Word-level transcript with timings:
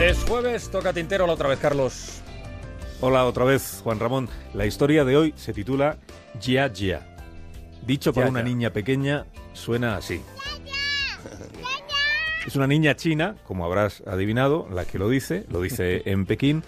Es 0.00 0.24
jueves, 0.24 0.70
toca 0.70 0.92
Tintero 0.92 1.24
la 1.24 1.34
otra 1.34 1.48
vez, 1.48 1.60
Carlos. 1.60 2.20
Hola 3.00 3.24
otra 3.26 3.44
vez, 3.44 3.80
Juan 3.84 4.00
Ramón. 4.00 4.28
La 4.52 4.66
historia 4.66 5.04
de 5.04 5.16
hoy 5.16 5.32
se 5.36 5.52
titula 5.52 5.98
Jia 6.40 6.68
Jia. 6.68 7.16
Dicho 7.86 8.12
por 8.12 8.26
una 8.26 8.42
niña 8.42 8.70
pequeña, 8.70 9.26
suena 9.52 9.96
así. 9.96 10.20
Es 12.44 12.56
una 12.56 12.66
niña 12.66 12.96
china, 12.96 13.36
como 13.44 13.64
habrás 13.64 14.02
adivinado, 14.04 14.66
la 14.68 14.84
que 14.84 14.98
lo 14.98 15.08
dice, 15.08 15.46
lo 15.48 15.62
dice 15.62 16.02
en 16.10 16.26
Pekín, 16.26 16.64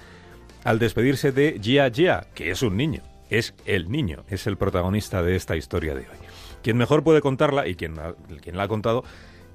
al 0.62 0.78
despedirse 0.78 1.32
de 1.32 1.58
Jia 1.60 1.90
Jia, 1.90 2.28
que 2.32 2.52
es 2.52 2.62
un 2.62 2.76
niño, 2.76 3.02
es 3.28 3.54
el 3.64 3.90
niño, 3.90 4.24
es 4.30 4.46
el 4.46 4.56
protagonista 4.56 5.24
de 5.24 5.34
esta 5.34 5.56
historia 5.56 5.94
de 5.94 6.02
hoy. 6.02 6.16
Quien 6.62 6.76
mejor 6.76 7.02
puede 7.02 7.20
contarla, 7.20 7.66
y 7.66 7.74
quien 7.74 7.96
la 7.96 8.62
ha 8.62 8.68
contado, 8.68 9.02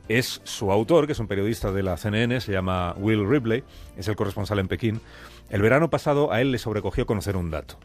es 0.07 0.41
su 0.43 0.71
autor, 0.71 1.05
que 1.05 1.13
es 1.13 1.19
un 1.19 1.27
periodista 1.27 1.71
de 1.71 1.83
la 1.83 1.97
CNN, 1.97 2.41
se 2.41 2.51
llama 2.51 2.93
Will 2.97 3.27
Ripley, 3.27 3.63
es 3.97 4.07
el 4.07 4.15
corresponsal 4.15 4.59
en 4.59 4.67
Pekín. 4.67 5.01
El 5.49 5.61
verano 5.61 5.89
pasado 5.89 6.31
a 6.31 6.41
él 6.41 6.51
le 6.51 6.57
sobrecogió 6.57 7.05
conocer 7.05 7.35
un 7.37 7.51
dato. 7.51 7.77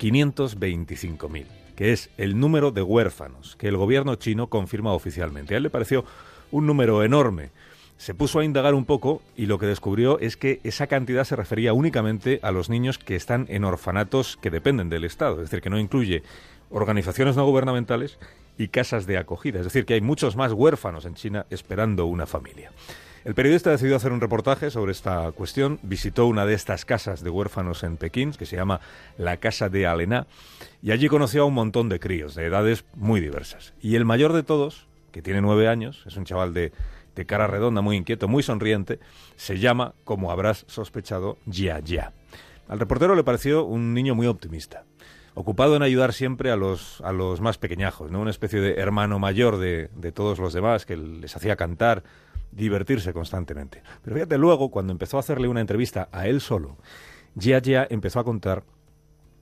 525.000, 0.00 1.46
que 1.76 1.92
es 1.92 2.10
el 2.16 2.38
número 2.38 2.72
de 2.72 2.82
huérfanos 2.82 3.56
que 3.56 3.68
el 3.68 3.76
gobierno 3.76 4.16
chino 4.16 4.48
confirma 4.48 4.92
oficialmente. 4.92 5.54
A 5.54 5.58
él 5.58 5.62
le 5.62 5.70
pareció 5.70 6.04
un 6.50 6.66
número 6.66 7.02
enorme. 7.04 7.50
Se 7.96 8.14
puso 8.14 8.40
a 8.40 8.44
indagar 8.44 8.74
un 8.74 8.84
poco 8.84 9.22
y 9.36 9.46
lo 9.46 9.58
que 9.60 9.66
descubrió 9.66 10.18
es 10.18 10.36
que 10.36 10.60
esa 10.64 10.88
cantidad 10.88 11.22
se 11.22 11.36
refería 11.36 11.72
únicamente 11.72 12.40
a 12.42 12.50
los 12.50 12.68
niños 12.68 12.98
que 12.98 13.14
están 13.14 13.46
en 13.48 13.62
orfanatos 13.62 14.36
que 14.42 14.50
dependen 14.50 14.88
del 14.88 15.04
Estado, 15.04 15.36
es 15.36 15.50
decir, 15.50 15.60
que 15.60 15.70
no 15.70 15.78
incluye 15.78 16.24
organizaciones 16.72 17.36
no 17.36 17.46
gubernamentales 17.46 18.18
y 18.58 18.68
casas 18.68 19.06
de 19.06 19.18
acogida, 19.18 19.58
es 19.58 19.64
decir, 19.64 19.84
que 19.84 19.94
hay 19.94 20.00
muchos 20.00 20.36
más 20.36 20.52
huérfanos 20.52 21.04
en 21.04 21.14
China 21.14 21.46
esperando 21.50 22.06
una 22.06 22.26
familia. 22.26 22.72
El 23.24 23.34
periodista 23.34 23.70
decidió 23.70 23.94
hacer 23.94 24.10
un 24.10 24.20
reportaje 24.20 24.70
sobre 24.72 24.90
esta 24.90 25.30
cuestión, 25.30 25.78
visitó 25.82 26.26
una 26.26 26.44
de 26.44 26.54
estas 26.54 26.84
casas 26.84 27.22
de 27.22 27.30
huérfanos 27.30 27.84
en 27.84 27.96
Pekín, 27.96 28.32
que 28.32 28.46
se 28.46 28.56
llama 28.56 28.80
la 29.16 29.36
Casa 29.36 29.68
de 29.68 29.86
Alena, 29.86 30.26
y 30.82 30.90
allí 30.90 31.06
conoció 31.06 31.42
a 31.42 31.46
un 31.46 31.54
montón 31.54 31.88
de 31.88 32.00
críos, 32.00 32.34
de 32.34 32.46
edades 32.46 32.84
muy 32.96 33.20
diversas. 33.20 33.74
Y 33.80 33.94
el 33.94 34.04
mayor 34.04 34.32
de 34.32 34.42
todos, 34.42 34.88
que 35.12 35.22
tiene 35.22 35.40
nueve 35.40 35.68
años, 35.68 36.02
es 36.04 36.16
un 36.16 36.24
chaval 36.24 36.52
de, 36.52 36.72
de 37.14 37.24
cara 37.24 37.46
redonda, 37.46 37.80
muy 37.80 37.96
inquieto, 37.96 38.26
muy 38.26 38.42
sonriente, 38.42 38.98
se 39.36 39.58
llama, 39.60 39.94
como 40.02 40.32
habrás 40.32 40.64
sospechado, 40.66 41.38
Jia 41.48 41.80
Jia. 41.84 42.12
Al 42.66 42.80
reportero 42.80 43.14
le 43.14 43.22
pareció 43.22 43.64
un 43.64 43.94
niño 43.94 44.16
muy 44.16 44.26
optimista, 44.26 44.84
ocupado 45.34 45.76
en 45.76 45.82
ayudar 45.82 46.12
siempre 46.12 46.50
a 46.50 46.56
los, 46.56 47.00
a 47.02 47.12
los 47.12 47.40
más 47.40 47.58
pequeñajos, 47.58 48.10
¿no? 48.10 48.20
una 48.20 48.30
especie 48.30 48.60
de 48.60 48.74
hermano 48.74 49.18
mayor 49.18 49.58
de, 49.58 49.88
de 49.94 50.12
todos 50.12 50.38
los 50.38 50.52
demás 50.52 50.84
que 50.86 50.96
les 50.96 51.34
hacía 51.34 51.56
cantar, 51.56 52.02
divertirse 52.50 53.12
constantemente. 53.12 53.82
Pero 54.02 54.16
fíjate, 54.16 54.38
luego, 54.38 54.70
cuando 54.70 54.92
empezó 54.92 55.16
a 55.16 55.20
hacerle 55.20 55.48
una 55.48 55.60
entrevista 55.60 56.08
a 56.12 56.26
él 56.26 56.40
solo, 56.40 56.76
Jia 57.38 57.60
Jia 57.60 57.86
empezó 57.88 58.20
a 58.20 58.24
contar 58.24 58.64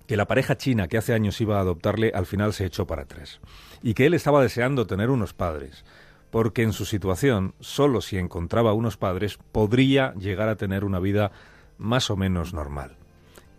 que 0.07 0.17
la 0.17 0.27
pareja 0.27 0.57
china 0.57 0.89
que 0.89 0.99
hace 0.99 1.13
años 1.13 1.41
iba 1.41 1.59
a 1.59 1.61
adoptarle 1.61 2.13
al 2.15 2.27
final 2.27 2.53
se 2.53 2.65
echó 2.65 2.87
para 2.87 3.03
atrás 3.03 3.41
y 3.83 3.95
que 3.95 4.07
él 4.07 4.15
estaba 4.15 4.43
deseando 4.43 4.87
tener 4.87 5.11
unos 5.11 5.35
padres, 5.35 5.85
porque 6.31 6.63
en 6.63 6.73
su 6.73 6.85
situación, 6.85 7.55
solo 7.61 8.01
si 8.01 8.19
encontraba 8.19 8.73
unos 8.73 8.97
padres, 8.97 9.39
podría 9.53 10.15
llegar 10.15 10.49
a 10.49 10.57
tener 10.57 10.85
una 10.85 11.01
vida 11.01 11.33
más 11.79 12.11
o 12.11 12.17
menos 12.17 12.53
normal. 12.53 12.97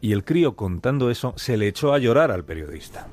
Y 0.01 0.13
el 0.13 0.23
crío 0.23 0.55
contando 0.55 1.11
eso 1.11 1.33
se 1.37 1.57
le 1.57 1.67
echó 1.67 1.93
a 1.93 1.99
llorar 1.99 2.31
al 2.31 2.43
periodista. 2.43 3.07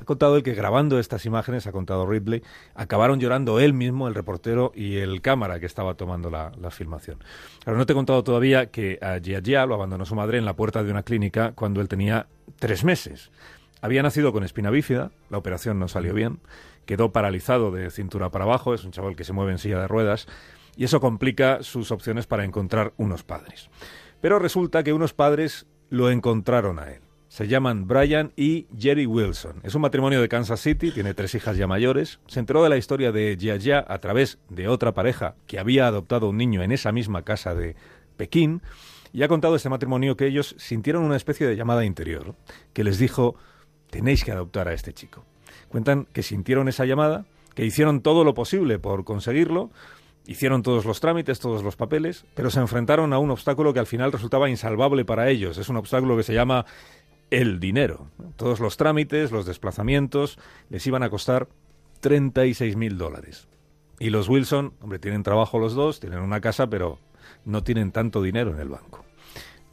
Ha 0.00 0.04
contado 0.04 0.36
él 0.36 0.42
que 0.42 0.54
grabando 0.54 0.98
estas 0.98 1.24
imágenes, 1.24 1.66
ha 1.66 1.72
contado 1.72 2.06
Ridley, 2.06 2.42
acabaron 2.74 3.20
llorando 3.20 3.60
él 3.60 3.74
mismo, 3.74 4.08
el 4.08 4.14
reportero 4.14 4.72
y 4.74 4.96
el 4.96 5.20
cámara 5.20 5.60
que 5.60 5.66
estaba 5.66 5.94
tomando 5.94 6.30
la, 6.30 6.70
filmación. 6.70 7.18
Ahora, 7.64 7.78
no 7.78 7.86
te 7.86 7.92
he 7.92 7.96
contado 7.96 8.24
todavía 8.24 8.70
que 8.70 8.98
a 9.00 9.20
Jia 9.20 9.66
lo 9.66 9.74
abandonó 9.74 10.04
su 10.04 10.16
madre 10.16 10.38
en 10.38 10.44
la 10.44 10.56
puerta 10.56 10.82
de 10.82 10.90
una 10.90 11.04
clínica 11.04 11.52
cuando 11.52 11.80
él 11.80 11.88
tenía 11.88 12.26
tres 12.58 12.84
meses. 12.84 13.30
Había 13.80 14.02
nacido 14.02 14.32
con 14.32 14.42
espina 14.42 14.70
bífida, 14.70 15.12
la 15.30 15.38
operación 15.38 15.78
no 15.78 15.86
salió 15.86 16.12
bien, 16.12 16.40
quedó 16.86 17.12
paralizado 17.12 17.70
de 17.70 17.90
cintura 17.90 18.30
para 18.30 18.44
abajo, 18.44 18.74
es 18.74 18.82
un 18.84 18.90
chaval 18.90 19.14
que 19.14 19.24
se 19.24 19.32
mueve 19.32 19.52
en 19.52 19.58
silla 19.58 19.78
de 19.78 19.86
ruedas, 19.86 20.26
y 20.76 20.84
eso 20.84 21.00
complica 21.00 21.62
sus 21.62 21.92
opciones 21.92 22.26
para 22.26 22.44
encontrar 22.44 22.92
unos 22.96 23.22
padres. 23.22 23.68
Pero 24.20 24.38
resulta 24.38 24.82
que 24.82 24.92
unos 24.92 25.14
padres 25.14 25.66
lo 25.90 26.10
encontraron 26.10 26.78
a 26.78 26.90
él. 26.92 27.02
Se 27.28 27.46
llaman 27.46 27.86
Brian 27.86 28.32
y 28.36 28.66
Jerry 28.76 29.06
Wilson. 29.06 29.60
Es 29.62 29.74
un 29.74 29.82
matrimonio 29.82 30.20
de 30.20 30.28
Kansas 30.28 30.60
City, 30.60 30.90
tiene 30.90 31.12
tres 31.12 31.34
hijas 31.34 31.56
ya 31.56 31.66
mayores. 31.66 32.20
Se 32.26 32.40
enteró 32.40 32.62
de 32.62 32.70
la 32.70 32.78
historia 32.78 33.12
de 33.12 33.36
Jia 33.38 33.84
a 33.86 33.98
través 33.98 34.38
de 34.48 34.66
otra 34.66 34.94
pareja 34.94 35.36
que 35.46 35.58
había 35.58 35.86
adoptado 35.86 36.30
un 36.30 36.38
niño 36.38 36.62
en 36.62 36.72
esa 36.72 36.90
misma 36.90 37.22
casa 37.22 37.54
de 37.54 37.76
Pekín. 38.16 38.62
Y 39.12 39.22
ha 39.22 39.28
contado 39.28 39.56
este 39.56 39.68
matrimonio 39.68 40.16
que 40.16 40.26
ellos 40.26 40.54
sintieron 40.58 41.04
una 41.04 41.16
especie 41.16 41.46
de 41.46 41.56
llamada 41.56 41.84
interior 41.84 42.34
que 42.72 42.82
les 42.82 42.98
dijo, 42.98 43.36
tenéis 43.90 44.24
que 44.24 44.32
adoptar 44.32 44.68
a 44.68 44.72
este 44.72 44.94
chico. 44.94 45.24
Cuentan 45.68 46.06
que 46.12 46.22
sintieron 46.22 46.68
esa 46.68 46.86
llamada, 46.86 47.26
que 47.54 47.66
hicieron 47.66 48.00
todo 48.00 48.24
lo 48.24 48.34
posible 48.34 48.78
por 48.78 49.04
conseguirlo, 49.04 49.70
hicieron 50.28 50.62
todos 50.62 50.84
los 50.84 51.00
trámites, 51.00 51.40
todos 51.40 51.64
los 51.64 51.74
papeles, 51.74 52.26
pero 52.34 52.50
se 52.50 52.60
enfrentaron 52.60 53.14
a 53.14 53.18
un 53.18 53.30
obstáculo 53.30 53.72
que 53.72 53.80
al 53.80 53.86
final 53.86 54.12
resultaba 54.12 54.50
insalvable 54.50 55.06
para 55.06 55.30
ellos. 55.30 55.56
Es 55.56 55.70
un 55.70 55.76
obstáculo 55.78 56.18
que 56.18 56.22
se 56.22 56.34
llama 56.34 56.66
el 57.30 57.58
dinero. 57.58 58.10
Todos 58.36 58.60
los 58.60 58.76
trámites, 58.76 59.32
los 59.32 59.46
desplazamientos, 59.46 60.38
les 60.68 60.86
iban 60.86 61.02
a 61.02 61.08
costar 61.08 61.48
36 62.00 62.76
mil 62.76 62.98
dólares. 62.98 63.48
Y 63.98 64.10
los 64.10 64.28
Wilson, 64.28 64.74
hombre, 64.82 64.98
tienen 64.98 65.22
trabajo 65.22 65.58
los 65.58 65.74
dos, 65.74 65.98
tienen 65.98 66.20
una 66.20 66.42
casa, 66.42 66.68
pero 66.68 66.98
no 67.46 67.64
tienen 67.64 67.90
tanto 67.90 68.20
dinero 68.20 68.52
en 68.52 68.60
el 68.60 68.68
banco. 68.68 69.06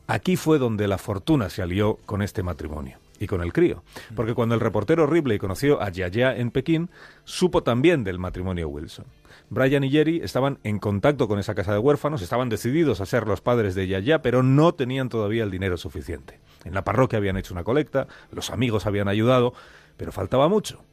Aquí 0.08 0.38
fue 0.38 0.58
donde 0.58 0.88
la 0.88 0.98
fortuna 0.98 1.50
se 1.50 1.64
alió 1.64 1.98
con 2.06 2.22
este 2.22 2.44
matrimonio 2.44 3.05
y 3.20 3.28
con 3.28 3.42
el 3.42 3.54
crío. 3.54 3.84
Porque 4.16 4.34
cuando 4.34 4.56
el 4.56 4.62
reportero 4.62 5.08
Ripley 5.08 5.38
conoció 5.38 5.82
a 5.82 5.90
Yaya 5.90 6.36
en 6.36 6.52
Pekín, 6.52 6.90
supo 7.24 7.64
también 7.64 8.04
del 8.04 8.20
matrimonio 8.20 8.70
Wilson. 8.70 9.06
Brian 9.50 9.84
y 9.84 9.92
Jerry 9.92 10.22
estaban 10.24 10.60
en 10.64 10.80
contacto 10.80 11.28
con 11.28 11.40
esa 11.40 11.56
casa 11.56 11.74
de 11.74 11.80
huérfanos, 11.80 12.22
estaban 12.22 12.50
decididos 12.50 13.00
a 13.00 13.06
ser 13.06 13.28
los 13.28 13.42
padres 13.42 13.76
de 13.76 13.88
Yaya, 13.88 14.22
pero 14.22 14.44
no 14.44 14.74
tenían 14.74 15.10
todavía 15.10 15.44
el 15.44 15.52
dinero 15.52 15.78
suficiente. 15.78 16.40
En 16.64 16.74
la 16.74 16.84
parroquia 16.84 17.18
habían 17.18 17.38
hecho 17.38 17.54
una 17.54 17.64
colecta, 17.64 18.08
los 18.32 18.50
amigos 18.50 18.86
habían 18.86 19.08
ayudado, 19.08 19.54
pero 19.98 20.12
faltaba 20.12 20.48
mucho. 20.48 20.84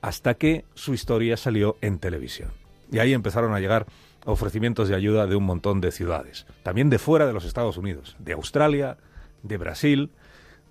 Hasta 0.00 0.34
que 0.34 0.64
su 0.74 0.94
historia 0.94 1.36
salió 1.36 1.76
en 1.80 1.98
televisión. 1.98 2.50
Y 2.90 3.00
ahí 3.00 3.12
empezaron 3.12 3.52
a 3.52 3.60
llegar 3.60 3.86
ofrecimientos 4.24 4.88
de 4.88 4.94
ayuda 4.94 5.26
de 5.26 5.36
un 5.36 5.44
montón 5.44 5.80
de 5.80 5.92
ciudades, 5.92 6.46
también 6.62 6.90
de 6.90 6.98
fuera 6.98 7.26
de 7.26 7.32
los 7.32 7.44
Estados 7.44 7.76
Unidos, 7.76 8.16
de 8.18 8.32
Australia, 8.32 8.98
de 9.42 9.56
Brasil, 9.56 10.10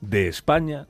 de 0.02 0.28
España. 0.28 0.88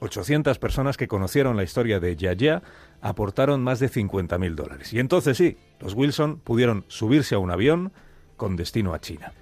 800 0.00 0.58
personas 0.58 0.96
que 0.96 1.08
conocieron 1.08 1.56
la 1.56 1.62
historia 1.62 2.00
de 2.00 2.16
Yaya 2.16 2.62
aportaron 3.00 3.62
más 3.62 3.80
de 3.80 3.90
50.000 3.90 4.54
dólares. 4.54 4.92
Y 4.92 4.98
entonces 4.98 5.36
sí, 5.36 5.56
los 5.80 5.94
Wilson 5.94 6.38
pudieron 6.38 6.84
subirse 6.88 7.34
a 7.34 7.38
un 7.38 7.50
avión 7.50 7.92
con 8.36 8.56
destino 8.56 8.92
a 8.94 9.00
China, 9.00 9.32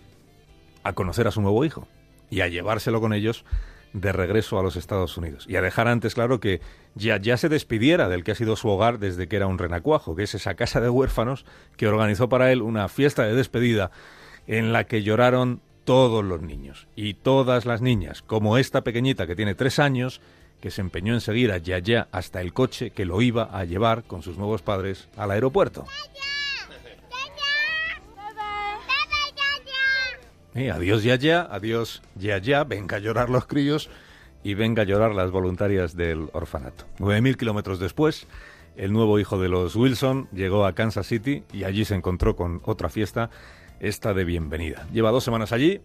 a 0.84 0.93
conocer 0.93 1.26
a 1.26 1.32
su 1.32 1.41
nuevo 1.41 1.64
hijo 1.64 1.88
y 2.31 2.41
a 2.41 2.48
llevárselo 2.48 3.00
con 3.00 3.12
ellos 3.12 3.44
de 3.93 4.12
regreso 4.12 4.59
a 4.59 4.62
los 4.62 4.76
Estados 4.76 5.16
Unidos. 5.16 5.47
Y 5.48 5.56
a 5.56 5.62
dejar 5.62 5.88
antes 5.88 6.14
claro 6.14 6.41
que 6.41 6.60
ya, 6.94 7.16
ya 7.16 7.37
se 7.37 7.48
despidiera 7.48 8.09
del 8.09 8.25
que 8.25 8.32
ha 8.32 8.37
sido 8.37 8.56
su 8.56 8.69
hogar 8.69 8.98
desde 8.98 9.28
que 9.28 9.37
era 9.37 9.47
un 9.47 9.59
renacuajo, 9.59 10.16
que 10.16 10.25
es 10.25 10.34
esa 10.34 10.54
casa 10.54 10.81
de 10.81 10.91
huérfanos 10.91 11.47
que 11.76 11.88
organizó 11.88 12.28
para 12.28 12.50
él 12.53 12.60
una 12.60 12.88
fiesta 12.88 13.25
de 13.25 13.34
despedida 13.34 13.91
en 14.47 14.72
la 14.72 14.84
que 14.84 15.03
lloraron 15.03 15.62
todos 15.84 16.25
los 16.25 16.43
niños 16.43 16.88
y 16.97 17.14
todas 17.14 17.66
las 17.66 17.82
niñas, 17.82 18.22
como 18.22 18.59
esta 18.59 18.82
pequeñita 18.82 19.26
que 19.26 19.37
tiene 19.37 19.54
tres 19.54 19.78
años, 19.78 20.20
que 20.64 20.70
se 20.70 20.80
empeñó 20.80 21.12
en 21.12 21.20
seguir 21.20 21.52
a 21.52 21.58
Yaya 21.58 22.08
hasta 22.10 22.41
el 22.41 22.54
coche 22.54 22.91
que 22.91 23.04
lo 23.04 23.20
iba 23.20 23.50
a 23.52 23.66
llevar 23.66 24.04
con 24.04 24.22
sus 24.22 24.38
nuevos 24.38 24.62
padres 24.62 25.10
al 25.14 25.31
aeropuerto. 25.31 25.84
Eh, 30.55 30.70
adiós 30.70 31.02
Yaya, 31.02 31.46
adiós 31.50 32.00
Yaya, 32.14 32.64
venga 32.64 32.96
a 32.96 32.99
llorar 32.99 33.28
los 33.28 33.44
críos 33.44 33.90
y 34.43 34.55
venga 34.55 34.81
a 34.81 34.87
llorar 34.87 35.14
las 35.14 35.31
voluntarias 35.31 35.96
del 35.96 36.31
orfanato. 36.32 36.87
Nueve 36.99 37.20
mil 37.20 37.37
kilómetros 37.37 37.78
después, 37.78 38.26
el 38.75 38.90
nuevo 38.90 39.19
hijo 39.19 39.38
de 39.38 39.50
los 39.50 39.76
Wilson 39.76 40.28
llegó 40.32 40.64
a 40.64 40.72
Kansas 40.75 41.06
City 41.06 41.43
y 41.52 41.64
allí 41.64 41.84
se 41.84 41.94
encontró 41.94 42.37
con 42.37 42.62
otra 42.64 42.88
fiesta, 42.88 43.28
esta 43.81 44.14
de 44.14 44.25
bienvenida. 44.25 44.88
Lleva 44.94 45.11
dos 45.11 45.25
semanas 45.25 45.52
allí, 45.52 45.82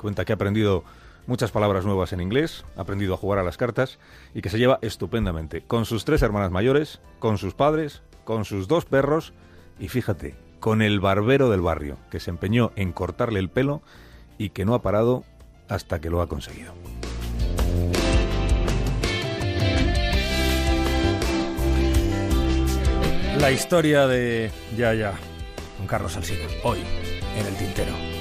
cuenta 0.00 0.24
que 0.24 0.32
ha 0.32 0.34
aprendido 0.34 0.82
muchas 1.28 1.52
palabras 1.52 1.84
nuevas 1.84 2.12
en 2.12 2.20
inglés, 2.20 2.64
ha 2.76 2.80
aprendido 2.80 3.14
a 3.14 3.18
jugar 3.18 3.38
a 3.38 3.44
las 3.44 3.58
cartas 3.58 3.98
y 4.34 4.40
que 4.40 4.48
se 4.48 4.58
lleva 4.58 4.78
estupendamente 4.82 5.62
con 5.62 5.84
sus 5.84 6.04
tres 6.04 6.22
hermanas 6.22 6.50
mayores, 6.50 7.00
con 7.20 7.38
sus 7.38 7.54
padres, 7.54 8.02
con 8.24 8.44
sus 8.44 8.66
dos 8.66 8.86
perros 8.86 9.34
y 9.78 9.88
fíjate, 9.88 10.34
con 10.58 10.82
el 10.82 11.00
barbero 11.00 11.50
del 11.50 11.60
barrio, 11.60 11.98
que 12.10 12.18
se 12.18 12.30
empeñó 12.30 12.72
en 12.74 12.92
cortarle 12.92 13.38
el 13.38 13.50
pelo 13.50 13.82
y 14.38 14.50
que 14.50 14.64
no 14.64 14.74
ha 14.74 14.82
parado 14.82 15.24
hasta 15.68 16.00
que 16.00 16.10
lo 16.10 16.22
ha 16.22 16.28
conseguido. 16.28 16.72
La 23.38 23.52
historia 23.52 24.06
de 24.06 24.50
Ya 24.76 24.94
Ya, 24.94 25.12
con 25.76 25.86
Carlos 25.86 26.16
Alsina, 26.16 26.46
hoy 26.64 26.78
en 27.38 27.46
el 27.46 27.54
tintero. 27.54 28.17